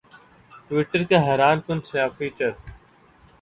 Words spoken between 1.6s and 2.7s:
کن نیا فیچر